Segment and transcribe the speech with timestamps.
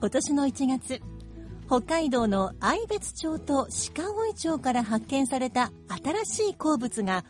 [0.00, 1.02] 今年の1月、
[1.66, 5.72] 北海道の愛別町と鹿追町から発見された
[6.24, 7.26] 新しい鉱物が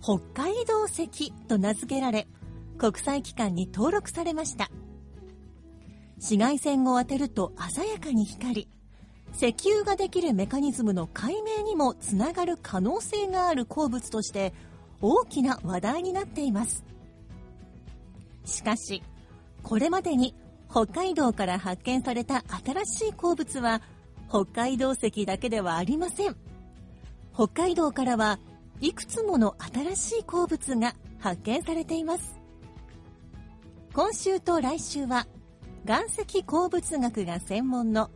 [0.00, 2.28] 北海道石と名付けられ
[2.78, 4.70] 国際機関に登録されました。
[6.14, 8.68] 紫外線を当てると鮮やかに光り
[9.34, 14.54] 石油ができるメカニズムの解明にもつながる可能性がある鉱物として
[15.00, 16.84] 大きな話題になっています。
[18.44, 19.02] しかし
[19.64, 20.36] これまでに
[20.72, 23.82] 北海道から発見された新しい鉱物は
[24.30, 26.36] 北海道石だけではありません。
[27.34, 28.38] 北海道からは
[28.80, 32.40] いくつもの新しい鉱物が発見されています。
[33.92, 35.26] 今週と来週は
[35.86, 38.08] 岩石鉱物学が専門の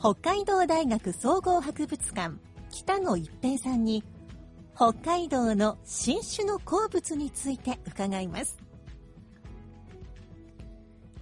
[0.00, 2.34] 北海道大学総合博物館
[2.70, 4.02] 北野一平さんに
[4.74, 8.58] 北海道の新種の鉱物について伺います。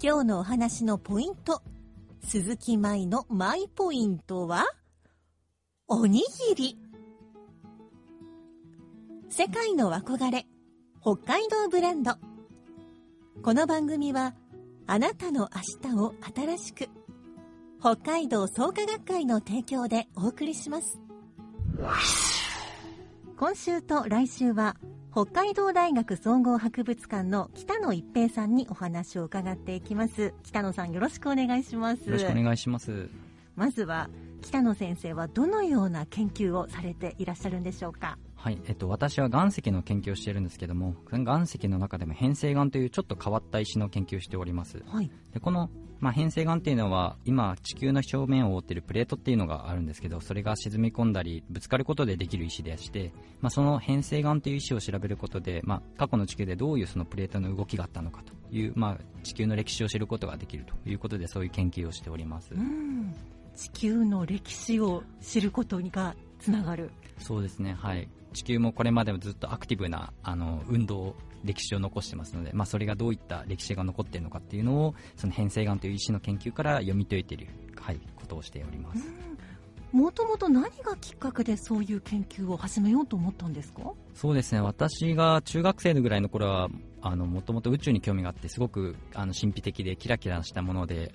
[0.05, 1.63] 今日のお話のポイント。
[2.25, 4.65] 鈴木舞のマイポイントは
[5.87, 6.25] おに
[6.57, 6.79] ぎり。
[9.31, 10.49] 世界の憧れ
[11.01, 12.17] 北海道ブランド。
[13.45, 14.35] この番組は
[14.89, 16.89] あなたの明日を新しく
[17.79, 20.99] 北海道創価学会の提供でお送りします。
[23.37, 24.75] 今週と来週は
[25.13, 30.33] 北海道大学総合博物館の北野一平さんにお話を伺っていきます。
[30.43, 32.07] 北野さんよろしくお願いします。
[32.07, 33.11] よろしくお願いします。
[33.55, 34.09] まずは
[34.41, 38.17] 北野先生はどのような研究をされていらっしゃるんでしょうか？
[38.43, 44.83] はい、えっと、私は岩石の研究をしているんですけども、岩石の中でも変成岩というちょっと変わった石の研究をしております。
[44.85, 45.71] はいで、この、
[46.01, 62.53] まあ、変成岩っていうのは、今、地球の表面を覆っているプレートっていうのがあるんですけど、それが沈み込んだり、ぶつかることでできる石でして、まあ、その変成岩という石を調べることで、まあ、過去の地球でどういうそのプレートの動きがあったのかという、まあ、地球の歴史を知ることができるということで、そういう研究をしております。
[62.53, 63.15] うん
[63.55, 68.09] 地球の歴史を知ることがつながるそうですね、はい。
[68.33, 79.05] 地球もこれまでもずっとアクティブなあの運動、歴史を残してますので、まあ、それがどういった歴史が残っているのかっていうのを、その変成岩という石の研究から読み解いている、はい、ことをしております。
[79.91, 83.93] もともと何がきっかけでそういう研究を始めようと思ったんですか？
[84.15, 86.69] そうですね、私が中学生のぐらいの頃は、
[87.03, 91.13] あの、もともと宇宙に興味があって、すごく、あの、神秘的でキラキラしたもので、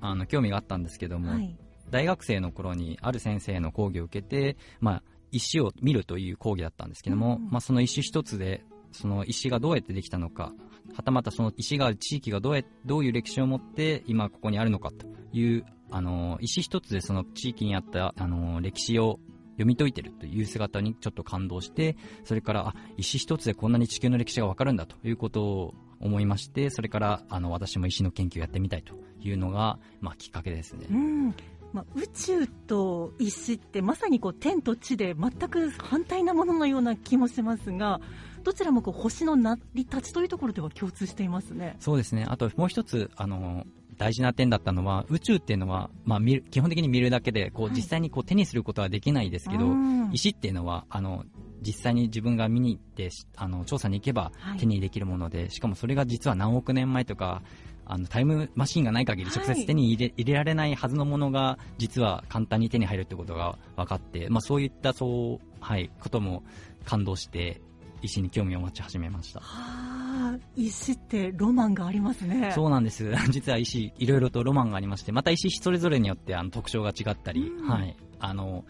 [0.00, 1.56] あの、興味があったんですけども、はい。
[1.90, 10.52] 大学生の頃にある先生の講義を受けて、まあ、石を見るという講義だったんですけども、うんまあ、その石一つでその石がどうやってできたのか
[10.94, 19.20] はたまたその石がある地域がどうやどういう歴史を持って今ここにあるのかというあの石一つでその地域にあったあの歴史を
[19.52, 30.86] 読み解いてるという姿にちょっと感動してそれからあ石一つでこんなに地球の歴史がわかるんだということを思いましてそれからあの私も石の研究をやってみたいというのが、まあ、きっかけですね。
[30.90, 31.34] うん
[31.72, 38.00] まあ、宇宙と石ってまさにこう天と地で全く反対なもののような気もしますが
[38.42, 41.76] どちらもこう星の成り立ちというところでは共通していますね。
[41.80, 42.24] そうですね。
[42.28, 43.66] あともう一つ、あの、
[43.98, 46.20] 大事な点だったのは、宇宙っていうのは、まあ
[46.50, 51.24] 基本的に見るだけで、こう、はい実際にこう手にすることはできないですけど、うん石っていうのは、あの、
[51.60, 57.42] 実際に自分が見に行って、しあの、調査に行けばはい手にできるもので、しかもそれが実は何億年前とか、
[57.88, 66.44] あの、タイムマシンがない限り直接手に入れ,、入れられないはずのものが、実は簡単に手に入るってことが分かって、まあそういった、そう、はい、ことも
[66.84, 67.60] 感動して、
[68.02, 69.40] 石に興味を持ち始めました。
[69.40, 72.52] はあ、石ってロマンがありますね。
[72.54, 73.12] そうなんです。
[73.30, 77.96] 実は石、いろいろとロマンがありまして、また石それぞれによってあの特徴が違ったり、うんはい。
[78.20, 78.64] あの、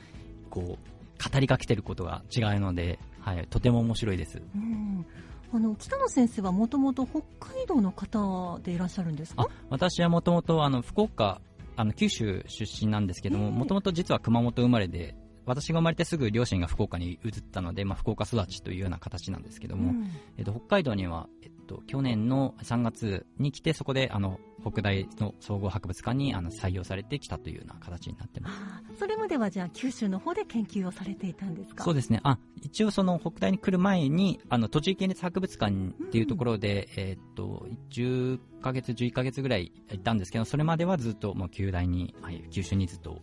[0.50, 4.40] こう、語りかけてることが違うので、はい、とても面白いです。
[4.54, 5.04] うん
[5.52, 9.42] あの北野先生はもともと北海道の方でいらっしゃるんですか？
[9.42, 11.40] あ、私はもともとあの、福岡
[11.76, 15.14] あの九州出身なんですけども、ええもともと実は熊本生まれで、
[15.46, 20.10] 私が生まれてすぐ両親が福岡に移ったので、まあ、福岡育ちというような形なんですけども、うん。
[20.36, 24.38] えっと、北海道には、えっと、去年の3月に来て、そこであの
[24.70, 28.98] 北大の総合博物館にあの採用されてきたというような形になってます。
[28.98, 31.84] それまではじゃあ九州の方で研究をされていたんですか？
[31.84, 32.20] そうですね。
[32.22, 43.22] あ、一応その北大に来る前に、あの、栃木県立博物館っていうところで、えーっと、10ヶ月、11ヶ月ぐらいいたんですけど、それまではずっともう旧大に、はい、九州にずっと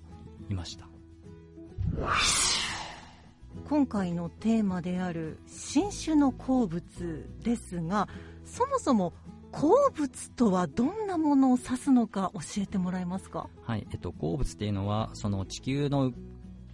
[0.50, 0.88] いました。
[3.70, 8.10] 今回のテーマである新種の鉱物ですが
[8.44, 9.14] そもそも
[9.56, 13.48] 鉱物とはどんなものを指すのか教えてもらえますか？
[13.64, 16.12] はい、えっと、鉱物っていうのは、その地球の、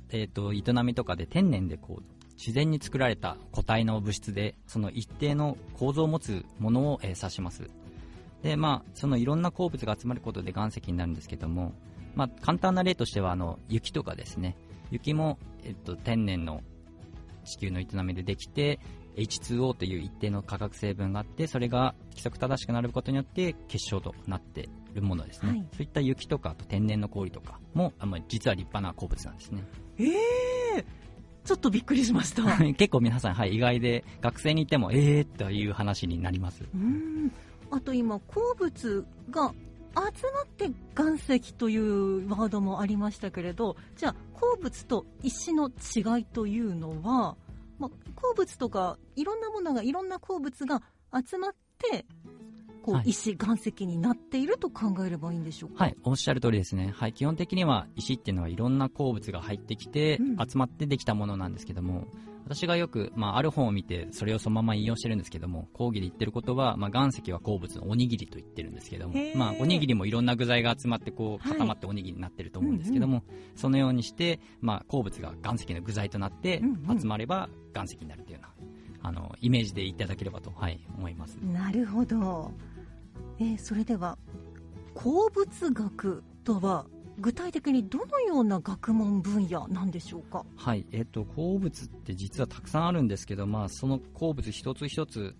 [0.09, 2.03] えっと、営みとかで天然でこう、
[2.39, 7.69] 自然に作られた固体の物質で、その一定の構造を持つものを、えー指します。
[8.41, 11.73] で、まあ、そのいろんな鉱物が集まることで岩石になるんですけども、
[12.15, 14.57] まあ、簡単な例としては、あの、雪とかですね。
[14.89, 16.63] 雪も、えっと、天然の
[17.45, 18.79] 地球の営みでできて、
[19.15, 25.51] H2O という一定の化学成分があって、それが規則正しくなることによって結晶となっているものですね。
[25.51, 29.63] はいそういった雪とか、あと天然の氷とかも、あまあ実は立派な鉱物なんですね。
[29.97, 30.05] え
[30.77, 30.85] え
[31.43, 32.43] ちょっとびっくりしました
[32.75, 36.63] 結構皆さん、はい、意外で、学生にいても、えーという話になります。
[36.73, 37.31] うん
[37.71, 39.53] あと今鉱物が
[39.95, 47.35] 集まって岩石というワードもありましたけれどじゃあ鉱物と石の違いというのは、
[47.81, 50.81] まあ、鉱物とかいろんなものがいろんな鉱物が
[51.27, 52.05] 集まって
[52.83, 53.09] こう、はい。
[53.09, 55.83] 石岩石になっていると考えればいいんでしょうか？
[55.83, 56.93] はい、おっしゃる通りですね。
[56.95, 60.37] はい、基本的には石っていうのはいろんな鉱物が入ってきて、うん。
[60.37, 62.07] 集まってできたものなんですけども、
[62.45, 71.57] 私がよく、まあ、ある本を見て、それをそのまま引用してるんですけども、講義で言ってることは、まあ、岩石は鉱物のおにぎりと言ってるんですけどもまあ、おにぎりもいろんな具材が集まって、こう、はい。
[71.57, 73.23] 固まっておにぎりになってると思うんですけども、
[73.55, 76.99] そのようにして、まあ、鉱物が岩石の具材となってうんうん。
[76.99, 81.35] 集まれば岩石になるというような、あの、イメージでいただければと、はい、思います。
[81.37, 82.51] なるほど、
[83.39, 84.17] えーそれでは
[84.93, 86.85] 鉱物学とは
[87.21, 90.43] 具体的にどのような学問分野なんでしょうか？
[90.55, 95.35] はい、えっ、と、鉱物って実はたくさんあるんですけど、まあ、その鉱物一つ一つ、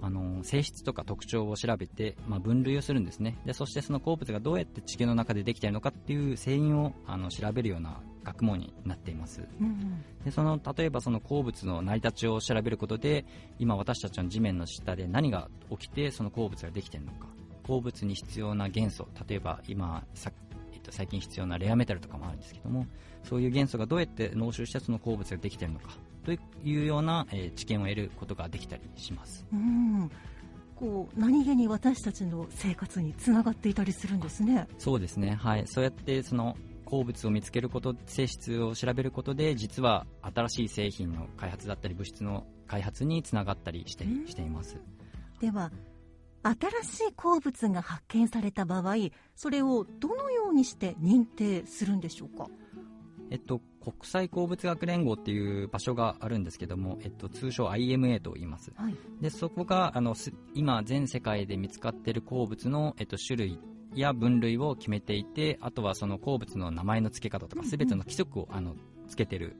[0.00, 3.38] あの、性質とか特徴を調べて、まあ、分類をするんですね。
[3.44, 9.42] で、そしてその鉱物がどうやって地球の中でできているのかっていう成因を、あの、調べるような学問になっています。
[9.60, 13.24] うんで、その、例えばその鉱物の成り立ちを調べることで、
[13.58, 17.28] 今私たちの地面の下で何が起きてその鉱物ができているのか。
[17.62, 20.04] 鉱物に必要な元素、例えば今、
[20.86, 22.86] と、最近必要なレアメタルとかもあるんですけども、
[23.24, 25.90] そういう元素がどうやって濃縮してその鉱物ができているのか、
[26.24, 26.38] とい
[26.82, 29.46] うような、えー知見を得ることができたりします。
[29.52, 30.10] うん
[30.76, 35.34] こう何気に私たちの生活につながっていたりするんですねそうですね。
[35.34, 35.66] はい。
[35.66, 36.54] そうやってその
[36.84, 44.76] 鉱物を見つけること、性質を調べることで、実は新しい製品の開発だったり、物質の開発につながったりしてうんしています。
[45.40, 45.70] では
[46.54, 48.94] 新しい鉱物が発見された場合
[49.34, 52.48] それをどのようにして認定するんでしょうか？
[53.28, 58.72] えっと、国際鉱物学連合っていう場所があるんですけども、えっと、通称 IMA と言います。
[58.76, 58.94] はい。
[59.20, 63.58] で、そこが、あの、す今、全世界で見つかっている鉱物の、えっと、種類
[63.94, 67.70] や分類を決めていて、あとはその鉱物の名前の付け方とか、うんうん。
[67.70, 68.76] すべての規則を、あの、
[69.08, 69.56] つけてる、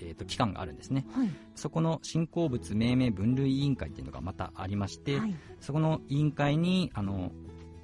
[0.00, 1.06] えっと、機関があるんですね。
[1.12, 1.30] はい。
[1.54, 5.34] そこの新鉱物命名分類委員会っていうのがまたありまして、はい。
[5.60, 7.32] そこの委員会に、あの、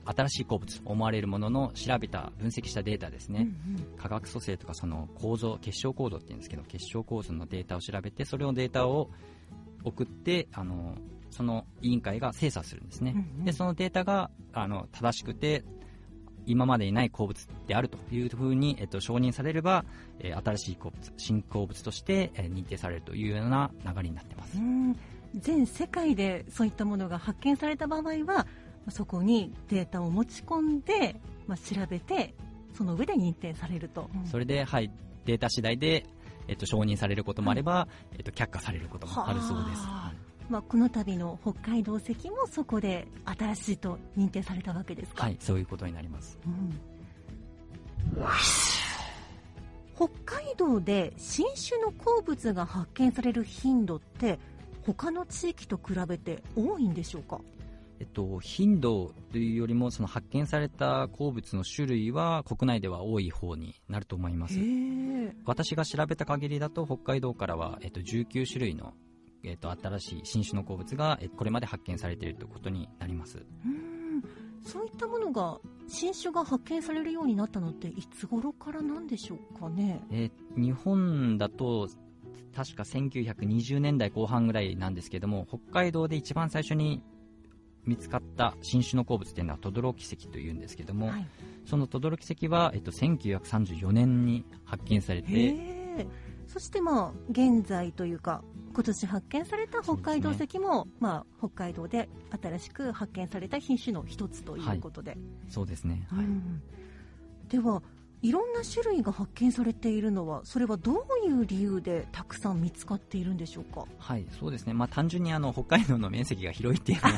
[0.06, 3.48] 新しい鉱物、思われるものの調べた、分析したデータですね。
[3.66, 3.96] うんうん。
[3.96, 9.10] 化学組成とかその構造結晶構造って言うんですけど結晶構造のデータを調べてそれをデータを
[9.82, 10.96] 送ってあの
[11.30, 13.44] その委員会が精査するんですね、うんうん。
[13.44, 15.64] でそのデータがあの正しくて
[16.46, 19.84] 今までにない鉱物であるというふうに、えっと、承認されれば、
[20.20, 24.96] えー新しい鉱物新鉱物として、えー認定されるというような流れになってます、うん。
[25.36, 28.46] 全世界でそういったものが発見された場合は
[28.90, 32.34] そこにデータを持ち込んで、まあ、調べて
[32.76, 34.90] その上で認定されると、それで、はい、
[35.24, 36.04] データ次第で、
[36.48, 39.82] えっと、承認されることもあれば、えっと、却下されることもあるそうです。
[39.82, 46.38] はあまあ、この度の北海道石もそこで新しいと認定されたわけですか、はいそういうことになります。
[46.46, 46.80] うん。
[49.96, 54.38] 北海道で新種の鉱物が発見される頻度って
[54.82, 57.40] 他の地域と比べて多いんでしょうか？
[58.00, 64.58] えっと、頻度というよりもその発見された鉱物の種類は国内では多い方になると思います。
[64.58, 68.94] え私が調べた限りだと北海道からは、えっと、19種類の、
[69.44, 73.44] えっと、新しい新種の鉱物がえこれまで発見されているということになります。
[73.64, 74.22] うん。
[74.64, 75.58] そういったものが
[75.88, 80.02] 新種が発見されるようになったのっていつ頃からなんでしょうかね？
[80.10, 81.88] えー日本だと
[82.54, 87.02] 確か1920年代後半ぐらいなんですけども北海道で一番最初に
[87.84, 91.26] 見つかった新種の鉱物というのは轟石というんですけども、はい。
[91.66, 96.06] その轟石は、えっと、1934年に発見されへてえ
[96.46, 102.08] そしてまあ現在というか今年発見された北海道石も、まあ、北海道で
[102.42, 105.16] 新しく発見された品種の一つということで、
[105.48, 106.24] そうですね、はい。
[106.24, 106.62] うん。
[107.48, 107.82] では
[108.22, 110.92] いろんな種類が発見されているのはそれはど
[111.24, 113.84] ういう理由でたくさん見つかっているんでしょうか？
[113.98, 117.16] はい、そうですね、まあ、単純にあの北海道の面積が広いっていうのも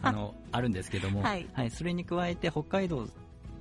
[0.00, 1.46] あのあるんですけども、 はい。
[1.70, 3.08] それに加えて北海道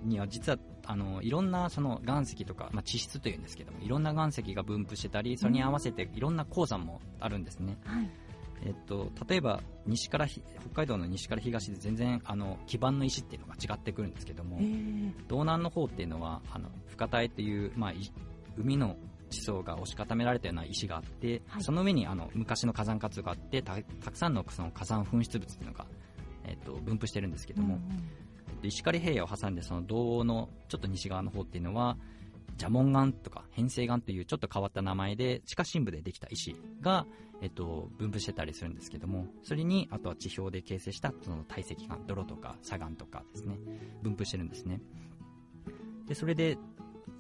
[0.04, 8.10] には実はあのいろんなその岩石とか、まあ、地質というんですけどもいろんな岩石が分布してたりそれに合わせていろんな鉱山もあるんですね、はい。
[8.66, 14.64] えっと、例えば西からひ北海道の西から東で全然あの基盤の石っていうのが違ってくるんですけども、え。
[14.64, 18.12] ー道南の方っていうのはあの深台っていう、まあ、い
[18.58, 18.96] 海の
[19.30, 21.64] 地層が押し固められたような石があって、はい。
[21.64, 25.86] その上にあの昔の火山活動があってたたくさんのその火山噴出物っていうのが、
[26.46, 28.10] えっと分布してるんですけども、うん
[28.64, 31.98] で石狩平野を挟んでその道のちょっと西側の方っていうのは
[32.58, 37.06] 蛇紋岩とか変成岩というちょっと変わった名前で地下深部でできた石が、
[37.42, 43.58] えっと、分布してたりするんですけどもそれにあとは地表で形成したその堆積岩泥とか砂岩とかですね
[44.02, 44.80] 分布してるんですね。
[46.08, 46.58] でそれで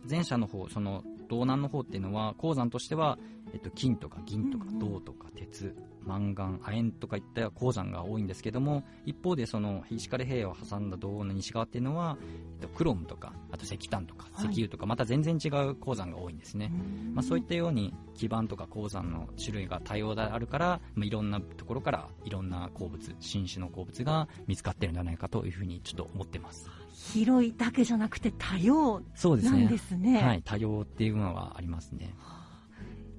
[0.09, 3.17] 前者の方その道南の方っていうのは鉱山としては、
[3.53, 12.17] えっと、金とか銀とか銅とか鉄、マンガン亜鉛とかいった鉱山が多いんですけども一方でその石狩平野を挟んだ道の西側っていうのは、
[12.61, 14.45] えっと、クロムとかあと石炭とかはい。
[14.47, 17.15] 石油とかまた全然違う鉱山が多いんですね、うん。
[17.15, 26.69] まあ、そういったように基盤とか鉱山の種類が多様であるから、まあ、いろんなところからいろんな鉱物新種の鉱物が見つかってるんじゃないかというふうにちょっと思ってます。
[26.93, 29.67] 広いだけじゃなくて多様なんそうですね。
[29.67, 30.21] ですね。
[30.21, 32.15] はい、多様っていうのはありますね。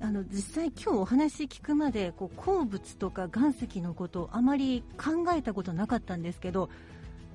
[0.05, 6.69] あの実際今日お話聞くまでこう鉱物とか岩石のことをあまり考えたことなかったんですけど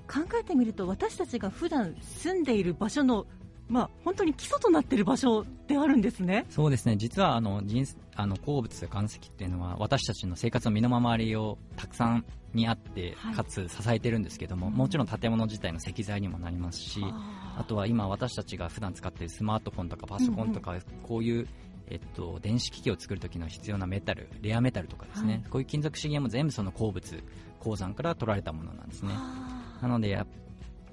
[0.07, 3.25] 考えてみると私たちが普段住んでいる場所の
[3.69, 6.45] まあ本当に基礎となっている場所であるんですね。
[6.49, 7.85] そうですね、実はあの人
[8.15, 13.35] あの鉱物や岩石っていうのは私たちの生活の身の回りをたくさんにあって、はい。
[13.35, 14.73] かつ支えてるんですけども、うん。
[14.73, 21.47] もちろん建物自体の石材にもなりますし、ああとは今私たちが普段使っているスマートフォンとかパソコンとか、こういう、
[21.89, 27.23] えっと、電子機器を作るときの必要なメタル、レアメタルとかですね、はいこういう金属資源も全部その鉱物、
[27.59, 29.11] 鉱山から取られたものなんですね。
[29.13, 30.09] あなので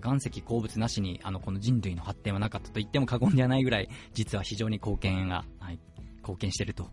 [0.05, 5.81] 岩石鉱物なしにあのこの人類の発展はなかったと言っても過言ではないぐらい実は非常に貢献が、はい、
[6.19, 6.91] 貢献していると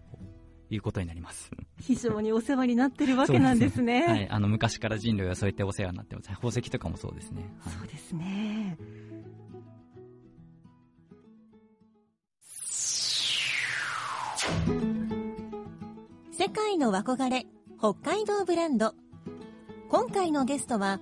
[0.70, 1.52] いうことになります。
[1.80, 4.04] 非常にお世話になってるわけなんですね。
[4.08, 6.30] はい、あの昔から人類はそういったお世話になってます。
[6.30, 7.54] 宝石とかもそうですね。
[7.60, 8.78] はいそうですね。
[16.32, 17.46] 世界の憧れ
[17.80, 18.94] 北海道ブランド。
[19.90, 21.00] 今回のゲストは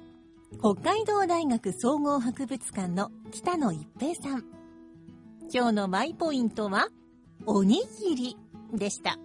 [0.59, 4.43] 北海道大学総合博物館の北野一平さん。
[5.53, 6.87] 今日のマイポイントは
[7.45, 8.37] おにぎり
[8.73, 9.17] でした。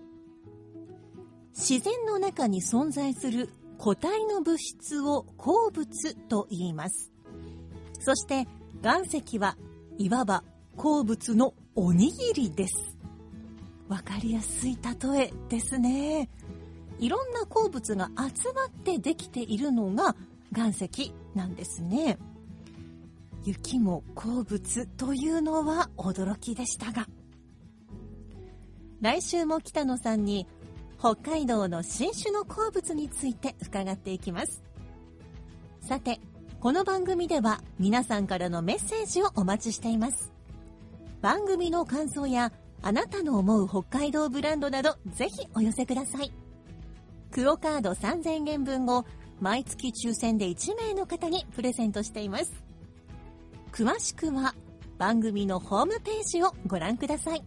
[1.54, 7.12] 自然の中に存在する固体の物質を鉱物と言います。
[8.00, 8.46] そして
[8.82, 9.56] 岩石は
[9.98, 10.44] いわば
[10.76, 12.96] 鉱物のおにぎりです。
[13.88, 16.28] わかりやすい例えですね。
[16.98, 20.16] いろんな鉱物が集まってできているのが
[20.54, 22.18] 岩石なんですね。
[23.44, 27.06] 雪も鉱物というのは驚きでしたが。
[29.00, 30.46] 来週も北野さんに
[30.98, 34.62] 北海道の新種の鉱物について伺っていきます。
[35.80, 36.20] さて
[36.58, 40.32] この番組では皆さんからのメッセージをお待ちしています。
[41.20, 42.52] 番組の感想や
[42.82, 46.32] あなたの思う北海道ブランドなどぜひお寄せください。
[47.30, 49.04] クオカード3000円分を
[49.40, 52.52] 毎月抽選で1名の方にプレゼントしています。
[53.72, 54.54] 詳しくは
[54.98, 57.44] 番組のホームページをご覧ください。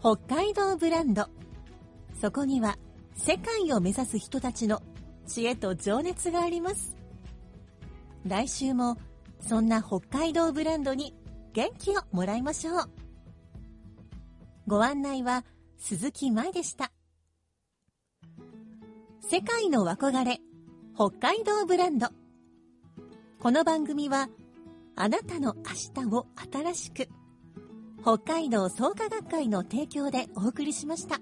[0.00, 1.28] 北海道ブランド。
[2.20, 2.76] そこには
[3.16, 4.82] 世界を目指す人たちの
[5.26, 6.96] 知恵と情熱があります。
[8.26, 8.96] 来週も
[9.40, 11.14] そんな北海道ブランドに
[11.52, 13.03] 元気をもらいましょう。
[14.66, 15.44] ご案内は
[15.76, 16.90] 鈴木舞でした
[19.20, 20.38] 世界の憧れ
[20.94, 22.08] 北海道ブランド
[23.40, 24.28] この番組は
[24.96, 27.08] あなたの明日を新しく
[28.00, 31.20] 北海道創価学会の提供でお送りしました。